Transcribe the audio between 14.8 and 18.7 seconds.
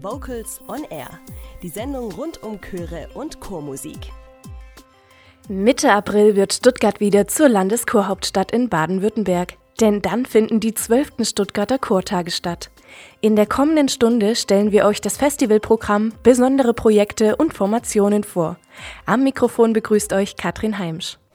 euch das Festivalprogramm, besondere Projekte und Formationen vor.